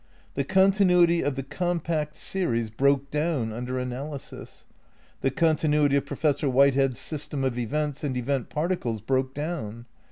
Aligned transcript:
The 0.33 0.43
continuity 0.43 1.21
of 1.21 1.35
the 1.35 1.43
compact 1.43 2.15
series 2.15 2.71
broke 2.71 3.11
down 3.11 3.53
under 3.53 3.77
analysis. 3.77 4.65
The 5.21 5.29
continuity 5.29 5.95
of 5.95 6.05
Profes 6.05 6.39
sor 6.39 6.49
Whitehead's 6.49 6.97
system 6.97 7.43
of 7.43 7.59
events 7.59 8.03
and 8.03 8.17
event 8.17 8.49
particles 8.49 8.99
broke 8.99 9.35
down. 9.35 9.85